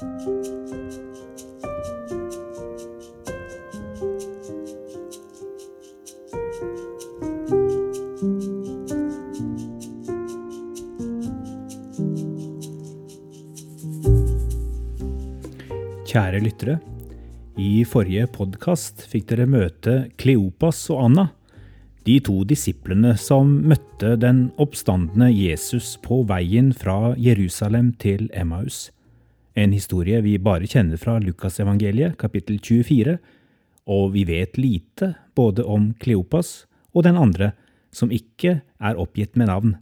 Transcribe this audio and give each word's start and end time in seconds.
Kjære 0.00 0.08
lyttere. 16.40 16.78
I 17.60 17.84
forrige 17.84 18.24
podkast 18.32 19.04
fikk 19.04 19.28
dere 19.28 19.44
møte 19.44 20.08
Kleopas 20.16 20.80
og 20.88 21.02
Anna, 21.10 21.26
de 22.08 22.16
to 22.24 22.38
disiplene 22.48 23.12
som 23.20 23.52
møtte 23.68 24.14
den 24.16 24.46
oppstandende 24.56 25.28
Jesus 25.28 25.98
på 26.00 26.22
veien 26.24 26.72
fra 26.72 27.12
Jerusalem 27.20 27.92
til 28.00 28.30
Emmaus. 28.32 28.88
En 29.60 29.74
historie 29.76 30.22
vi 30.24 30.38
bare 30.40 30.64
kjenner 30.64 30.96
fra 30.96 31.18
Lukasevangeliet, 31.20 32.14
kapittel 32.20 32.56
24, 32.64 33.18
og 33.92 34.14
vi 34.14 34.22
vet 34.24 34.56
lite 34.56 35.12
både 35.36 35.66
om 35.68 35.90
Kleopas 36.00 36.64
og 36.94 37.04
den 37.04 37.18
andre, 37.20 37.50
som 37.92 38.12
ikke 38.14 38.60
er 38.62 39.00
oppgitt 39.00 39.36
med 39.36 39.50
navn. 39.50 39.74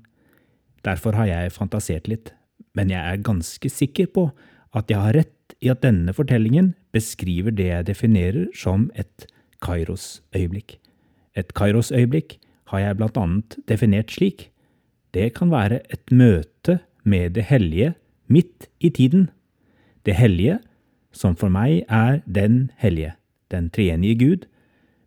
Derfor 0.83 1.14
har 1.14 1.28
jeg 1.30 1.55
fantasert 1.55 2.10
litt, 2.10 2.33
men 2.74 2.91
jeg 2.91 2.98
er 2.98 3.22
ganske 3.22 3.70
sikker 3.70 4.10
på 4.10 4.27
at 4.74 4.91
jeg 4.91 4.98
har 4.98 5.14
rett 5.20 5.55
i 5.62 5.70
at 5.70 5.84
denne 5.84 6.14
fortellingen 6.16 6.72
beskriver 6.95 7.55
det 7.55 7.70
jeg 7.70 7.88
definerer 7.92 8.50
som 8.56 8.91
et 8.98 9.28
Kairos-øyeblikk. 9.62 10.78
Et 11.38 11.55
Kairos-øyeblikk 11.55 12.38
har 12.72 12.83
jeg 12.83 12.98
blant 12.98 13.19
annet 13.20 13.60
definert 13.70 14.10
slik. 14.10 14.48
Det 15.14 15.30
kan 15.38 15.55
være 15.55 15.84
et 15.92 16.10
møte 16.10 16.80
med 17.05 17.38
det 17.38 17.47
hellige 17.52 17.95
midt 18.27 18.66
i 18.83 18.91
tiden. 18.91 19.28
Det 20.08 20.14
hellige, 20.16 20.56
som 21.12 21.34
for 21.36 21.52
meg 21.52 21.82
er 21.92 22.22
den 22.24 22.70
hellige, 22.80 23.12
den 23.52 23.66
treenige 23.69 24.16
Gud. 24.16 24.46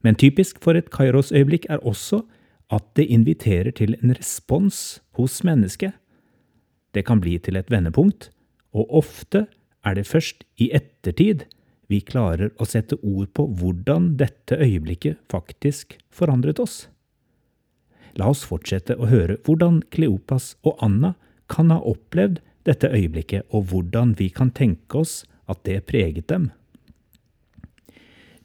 Men 0.06 0.14
typisk 0.14 0.60
for 0.62 0.78
et 0.78 0.92
Kairos-øyeblikk 0.94 1.66
er 1.74 1.82
også 1.82 2.22
at 2.70 2.86
det 2.96 3.08
inviterer 3.10 3.72
til 3.74 3.96
en 3.98 4.14
respons 4.14 5.02
hos 5.18 5.40
mennesket. 5.44 5.96
Det 6.94 7.02
kan 7.08 7.22
bli 7.24 7.40
til 7.42 7.58
et 7.58 7.72
vendepunkt, 7.74 8.30
og 8.78 8.94
ofte 9.02 9.48
er 9.82 9.98
det 9.98 10.06
først 10.06 10.46
i 10.62 10.70
ettertid 10.70 11.48
vi 11.90 12.04
klarer 12.06 12.54
å 12.62 12.68
sette 12.70 13.00
ord 13.02 13.34
på 13.34 13.48
hvordan 13.58 14.14
dette 14.22 14.60
øyeblikket 14.62 15.18
faktisk 15.34 15.98
forandret 16.14 16.62
oss. 16.62 16.86
La 18.22 18.30
oss 18.30 18.46
fortsette 18.46 18.96
å 19.02 19.10
høre 19.10 19.40
hvordan 19.48 19.82
Kleopas 19.90 20.54
og 20.62 20.78
Anna 20.86 21.16
kan 21.52 21.74
ha 21.74 21.82
opplevd 21.82 22.38
dette 22.68 22.90
øyeblikket, 22.92 23.48
og 23.50 23.70
hvordan 23.72 24.16
vi 24.20 24.30
kan 24.30 24.52
tenke 24.54 25.02
oss 25.02 25.22
at 25.50 25.64
det 25.66 25.84
preget 25.90 26.30
dem. 26.30 26.52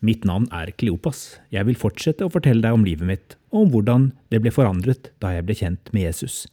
Mitt 0.04 0.26
navn 0.28 0.46
er 0.52 0.70
Kleopas. 0.76 1.38
Jeg 1.50 1.66
vil 1.66 1.78
fortsette 1.78 2.26
å 2.26 2.32
fortelle 2.32 2.62
deg 2.62 2.76
om 2.76 2.84
livet 2.84 3.08
mitt, 3.08 3.36
og 3.50 3.66
om 3.66 3.72
hvordan 3.72 4.10
det 4.30 4.42
ble 4.44 4.52
forandret 4.52 5.10
da 5.22 5.32
jeg 5.34 5.46
ble 5.46 5.56
kjent 5.56 5.92
med 5.94 6.08
Jesus. 6.08 6.44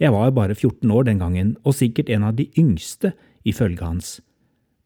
Jeg 0.00 0.10
var 0.10 0.32
bare 0.34 0.56
14 0.56 0.90
år 0.90 1.04
den 1.06 1.20
gangen, 1.20 1.56
og 1.62 1.76
sikkert 1.78 2.10
en 2.10 2.24
av 2.26 2.38
de 2.38 2.48
yngste 2.58 3.12
ifølge 3.46 3.84
hans. 3.84 4.16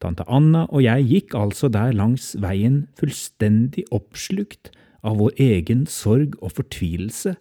Tante 0.02 0.26
Anna 0.30 0.66
og 0.68 0.82
jeg 0.84 1.06
gikk 1.10 1.34
altså 1.34 1.70
der 1.72 1.94
langs 1.96 2.34
veien 2.38 2.84
fullstendig 2.98 3.86
oppslukt 3.94 4.70
av 5.02 5.18
vår 5.18 5.38
egen 5.42 5.86
sorg 5.90 6.36
og 6.38 6.54
fortvilelse 6.58 7.34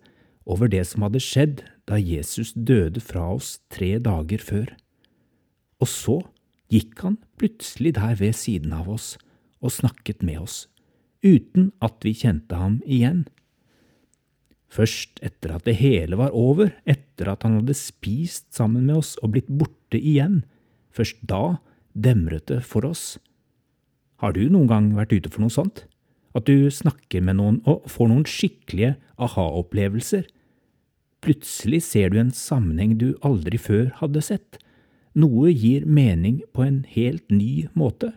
over 0.47 0.71
det 0.71 0.85
som 0.89 1.05
hadde 1.05 1.21
skjedd 1.21 1.61
da 1.87 1.99
Jesus 1.99 2.53
døde 2.53 3.01
fra 3.03 3.29
oss 3.35 3.57
tre 3.73 3.95
dager 4.03 4.43
før. 4.43 4.73
Og 5.81 5.89
så 5.91 6.17
gikk 6.73 6.99
han 7.05 7.17
plutselig 7.39 7.95
der 7.95 8.17
ved 8.19 8.35
siden 8.35 8.75
av 8.75 8.89
oss 8.91 9.15
og 9.63 9.73
snakket 9.73 10.21
med 10.25 10.43
oss, 10.43 10.67
uten 11.25 11.71
at 11.81 11.97
vi 12.05 12.13
kjente 12.17 12.59
ham 12.59 12.81
igjen. 12.85 13.25
Først 14.67 15.21
etter 15.23 15.55
at 15.55 15.65
det 15.65 15.77
hele 15.79 16.19
var 16.19 16.35
over, 16.35 16.73
etter 16.83 17.31
at 17.31 17.47
han 17.47 17.61
hadde 17.61 17.77
spist 17.77 18.51
sammen 18.53 18.83
med 18.89 18.99
oss 18.99 19.15
og 19.23 19.31
blitt 19.33 19.49
borte 19.49 19.97
igjen, 19.97 20.43
Først 20.97 21.19
da 21.29 21.59
demret 21.93 22.47
det 22.49 22.63
for 22.65 22.87
oss. 22.87 23.17
Har 24.17 24.33
du 24.33 24.47
noen 24.49 24.69
gang 24.69 24.89
vært 24.97 25.13
ute 25.13 25.29
for 25.29 25.43
noe 25.43 25.53
sånt? 25.53 25.85
At 26.33 26.49
du 26.49 26.69
snakker 26.73 27.21
med 27.25 27.37
noen 27.37 27.59
og 27.69 27.85
får 27.89 28.09
noen 28.09 28.25
skikkelige 28.29 28.95
aha-opplevelser? 29.21 30.25
Plutselig 31.23 31.81
ser 31.87 32.11
du 32.13 32.19
en 32.21 32.31
sammenheng 32.33 32.97
du 33.01 33.15
aldri 33.25 33.57
før 33.57 33.89
hadde 34.01 34.21
sett. 34.25 34.59
Noe 35.17 35.49
gir 35.49 35.85
mening 35.85 36.43
på 36.53 36.65
en 36.67 36.83
helt 36.93 37.25
ny 37.33 37.67
måte. 37.73 38.13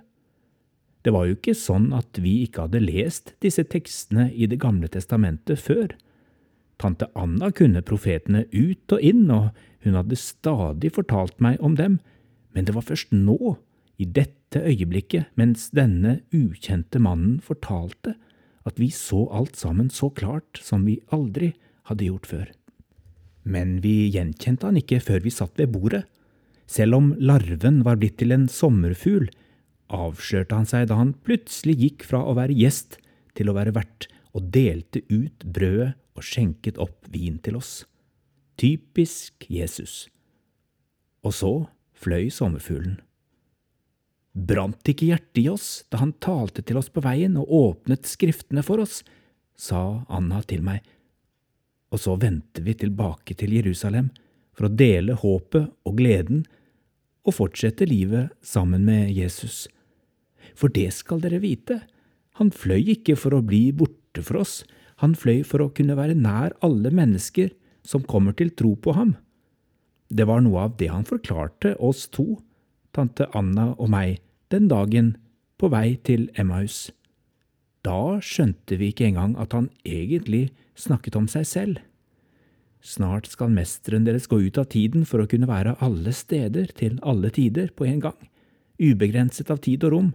Det 1.00 1.14
var 1.14 1.26
jo 1.26 1.38
ikke 1.38 1.56
sånn 1.56 1.88
at 1.96 2.20
vi 2.20 2.42
ikke 2.44 2.66
hadde 2.66 2.82
lest 2.84 3.32
disse 3.40 3.64
tekstene 3.64 4.28
i 4.36 4.46
Det 4.50 4.60
gamle 4.60 4.88
testamentet 4.92 5.58
før. 5.58 5.94
Tante 6.80 7.08
Anna 7.16 7.50
kunne 7.52 7.84
profetene 7.84 8.44
ut 8.52 8.92
og 8.92 9.00
inn, 9.00 9.24
og 9.32 9.56
hun 9.84 9.96
hadde 9.96 10.20
stadig 10.20 10.92
fortalt 10.96 11.40
meg 11.40 11.60
om 11.64 11.76
dem, 11.76 11.98
men 12.52 12.66
det 12.66 12.76
var 12.76 12.84
først 12.84 13.12
nå, 13.16 13.56
i 14.00 14.06
dette 14.08 14.60
øyeblikket, 14.64 15.28
mens 15.36 15.68
denne 15.76 16.20
ukjente 16.32 17.00
mannen 17.00 17.40
fortalte, 17.44 18.14
at 18.64 18.80
vi 18.80 18.88
så 18.92 19.26
alt 19.32 19.56
sammen 19.60 19.90
så 19.92 20.08
klart 20.12 20.60
som 20.60 20.86
vi 20.88 21.00
aldri 21.12 21.52
hadde 21.88 22.08
gjort 22.08 22.28
før. 22.28 22.48
Men 23.42 23.78
vi 23.84 24.10
gjenkjente 24.12 24.68
han 24.68 24.78
ikke 24.80 25.00
før 25.02 25.24
vi 25.24 25.32
satt 25.32 25.58
ved 25.60 25.72
bordet. 25.74 26.04
Selv 26.70 26.98
om 26.98 27.12
larven 27.18 27.80
var 27.86 27.98
blitt 27.98 28.18
til 28.20 28.34
en 28.34 28.46
sommerfugl, 28.50 29.28
avslørte 29.90 30.54
han 30.54 30.68
seg 30.70 30.86
da 30.90 31.00
han 31.00 31.16
plutselig 31.26 31.76
gikk 31.80 32.06
fra 32.06 32.22
å 32.22 32.36
være 32.38 32.54
gjest 32.54 33.00
til 33.38 33.50
å 33.50 33.56
være 33.56 33.74
vert, 33.74 34.06
og 34.30 34.52
delte 34.54 35.02
ut 35.10 35.42
brødet 35.42 35.96
og 36.14 36.26
skjenket 36.26 36.78
opp 36.78 37.08
vin 37.10 37.40
til 37.42 37.58
oss. 37.58 37.84
Typisk 38.60 39.46
Jesus. 39.50 40.06
Og 41.26 41.34
så 41.34 41.52
fløy 41.98 42.28
sommerfuglen. 42.32 43.00
Brant 44.30 44.86
ikke 44.86 45.08
hjertet 45.10 45.42
i 45.42 45.48
oss 45.50 45.82
da 45.90 46.04
han 46.04 46.14
talte 46.22 46.62
til 46.62 46.78
oss 46.78 46.90
på 46.92 47.02
veien 47.02 47.34
og 47.40 47.50
åpnet 47.50 48.06
skriftene 48.06 48.62
for 48.62 48.82
oss, 48.84 49.00
sa 49.58 50.04
Anna 50.08 50.38
til 50.46 50.62
meg, 50.64 50.84
og 51.90 52.00
så 52.02 52.16
vendte 52.20 52.62
vi 52.62 52.74
tilbake 52.78 53.34
til 53.38 53.54
Jerusalem 53.58 54.10
for 54.54 54.68
å 54.68 54.74
dele 54.74 55.18
håpet 55.18 55.70
og 55.86 55.96
gleden 55.98 56.44
og 57.26 57.36
fortsette 57.36 57.88
livet 57.88 58.30
sammen 58.42 58.84
med 58.86 59.10
Jesus. 59.14 59.66
For 60.56 60.72
det 60.72 60.88
skal 60.96 61.22
dere 61.22 61.42
vite, 61.42 61.80
han 62.38 62.52
fløy 62.54 62.94
ikke 62.96 63.16
for 63.18 63.36
å 63.36 63.44
bli 63.44 63.68
borte 63.76 64.22
for 64.24 64.40
oss, 64.42 64.60
han 65.00 65.16
fløy 65.16 65.42
for 65.46 65.64
å 65.64 65.72
kunne 65.74 65.96
være 65.98 66.16
nær 66.18 66.54
alle 66.64 66.92
mennesker 66.92 67.52
som 67.86 68.04
kommer 68.04 68.36
til 68.36 68.52
tro 68.52 68.74
på 68.76 68.94
ham. 68.96 69.16
Det 70.10 70.26
var 70.26 70.42
noe 70.44 70.66
av 70.66 70.76
det 70.80 70.90
han 70.90 71.06
forklarte 71.08 71.76
oss 71.78 72.06
to, 72.12 72.40
tante 72.96 73.28
Anna 73.36 73.70
og 73.78 73.90
meg, 73.92 74.18
den 74.50 74.66
dagen 74.70 75.14
på 75.60 75.70
vei 75.72 75.94
til 76.04 76.28
Emmaus. 76.40 76.88
Da 77.86 78.18
skjønte 78.24 78.76
vi 78.76 78.90
ikke 78.92 79.06
engang 79.08 79.36
at 79.40 79.54
han 79.56 79.70
egentlig 79.88 80.50
snakket 80.76 81.16
om 81.16 81.28
seg 81.30 81.46
selv. 81.48 81.78
Snart 82.80 83.28
skal 83.28 83.52
mesteren 83.52 84.06
deres 84.06 84.28
gå 84.28 84.38
ut 84.40 84.58
av 84.60 84.70
tiden 84.72 85.04
for 85.08 85.20
å 85.20 85.28
kunne 85.28 85.48
være 85.48 85.76
alle 85.84 86.12
steder 86.16 86.72
til 86.76 86.98
alle 87.04 87.32
tider 87.32 87.72
på 87.76 87.86
en 87.88 88.00
gang, 88.04 88.18
ubegrenset 88.80 89.52
av 89.52 89.60
tid 89.64 89.84
og 89.84 89.94
rom, 89.94 90.12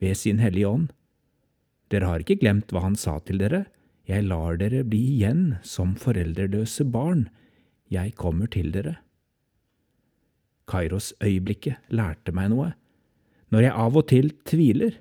ved 0.00 0.16
sin 0.16 0.40
hellige 0.40 0.68
ånd. 0.68 0.92
Dere 1.92 2.08
har 2.10 2.24
ikke 2.24 2.38
glemt 2.40 2.72
hva 2.72 2.82
han 2.84 2.96
sa 3.00 3.18
til 3.24 3.40
dere, 3.40 3.66
jeg 4.08 4.24
lar 4.28 4.56
dere 4.60 4.84
bli 4.86 5.02
igjen 5.16 5.58
som 5.66 5.94
foreldreløse 5.98 6.86
barn, 6.88 7.26
jeg 7.92 8.14
kommer 8.18 8.48
til 8.50 8.72
dere. 8.74 8.96
Kairos-øyeblikket 10.66 11.92
lærte 11.94 12.34
meg 12.34 12.50
noe. 12.50 12.72
Når 13.54 13.68
jeg 13.68 13.78
av 13.84 13.98
og 13.98 14.08
til 14.10 14.32
tviler, 14.48 14.96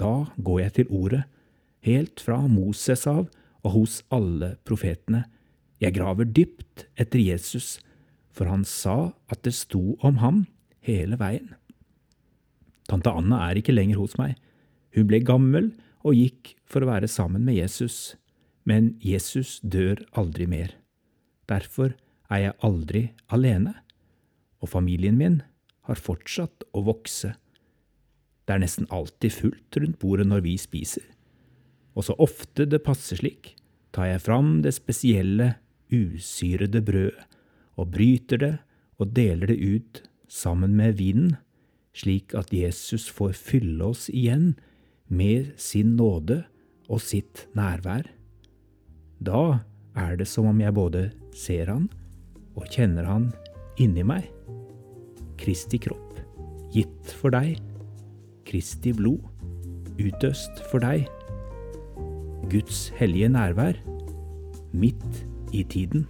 da 0.00 0.26
går 0.36 0.60
jeg 0.64 0.74
til 0.80 0.94
ordet, 0.94 1.22
helt 1.84 2.22
fra 2.22 2.38
Moses 2.48 3.06
av 3.10 3.26
og 3.66 3.72
hos 3.74 4.00
alle 4.14 4.54
profetene. 4.66 5.24
Jeg 5.82 5.96
graver 5.98 6.28
dypt 6.28 6.86
etter 6.96 7.20
Jesus, 7.20 7.76
for 8.32 8.48
han 8.48 8.64
sa 8.64 9.12
at 9.32 9.42
det 9.44 9.54
sto 9.56 9.96
om 10.04 10.20
ham 10.22 10.44
hele 10.86 11.18
veien. 11.20 11.54
Tante 12.86 13.10
Anna 13.10 13.42
er 13.48 13.58
ikke 13.58 13.74
lenger 13.74 13.98
hos 14.00 14.14
meg. 14.20 14.36
Hun 14.94 15.08
ble 15.10 15.20
gammel 15.26 15.72
og 16.06 16.14
gikk 16.16 16.54
for 16.70 16.84
å 16.84 16.90
være 16.92 17.10
sammen 17.10 17.44
med 17.44 17.58
Jesus, 17.58 18.14
men 18.64 18.94
Jesus 19.02 19.58
dør 19.62 20.00
aldri 20.16 20.46
mer. 20.50 20.76
Derfor 21.50 21.94
er 22.30 22.42
jeg 22.42 22.58
aldri 22.66 23.02
alene 23.30 23.74
og 24.62 24.70
familien 24.72 25.18
min 25.18 25.40
har 25.86 26.00
fortsatt 26.00 26.64
å 26.74 26.82
vokse. 26.86 27.34
Det 28.46 28.54
er 28.54 28.62
nesten 28.62 28.88
alltid 28.94 29.34
fullt 29.34 29.78
rundt 29.82 29.98
bordet 30.02 30.26
når 30.30 30.44
vi 30.46 30.56
spiser, 30.58 31.04
og 31.96 32.04
så 32.04 32.16
ofte 32.20 32.66
det 32.68 32.84
passer 32.84 33.18
slik, 33.20 33.54
tar 33.96 34.10
jeg 34.10 34.24
fram 34.26 34.60
det 34.64 34.74
spesielle, 34.76 35.54
usyrede 35.92 36.82
brødet 36.84 37.24
og 37.76 37.92
bryter 37.92 38.40
det 38.40 38.54
og 39.00 39.12
deler 39.16 39.52
det 39.52 39.58
ut 39.60 40.02
sammen 40.28 40.74
med 40.76 40.96
vinen, 41.00 41.36
slik 41.96 42.34
at 42.36 42.52
Jesus 42.52 43.08
får 43.12 43.36
fylle 43.36 43.92
oss 43.92 44.08
igjen 44.12 44.54
med 45.08 45.52
sin 45.60 45.94
nåde 45.96 46.42
og 46.88 47.00
sitt 47.02 47.46
nærvær. 47.56 48.08
Da 49.20 49.60
er 49.96 50.16
det 50.20 50.28
som 50.28 50.48
om 50.50 50.60
jeg 50.60 50.76
både 50.76 51.06
ser 51.36 51.70
han 51.72 51.88
og 52.56 52.68
kjenner 52.72 53.08
han 53.08 53.30
inni 53.80 54.04
meg. 54.06 54.28
Kristi 55.40 55.80
kropp, 55.80 56.16
gitt 56.72 57.12
for 57.20 57.32
deg. 57.36 57.60
Kristi 58.48 58.92
blod, 58.96 59.24
utøst 60.00 60.64
for 60.70 60.84
deg. 60.84 61.04
Guds 62.50 62.88
hellige 62.96 63.28
nærvær, 63.28 63.72
midt 64.72 65.26
i 65.52 65.62
tiden. 65.62 66.06